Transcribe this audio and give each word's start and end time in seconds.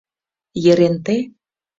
—Еренте. 0.71 1.17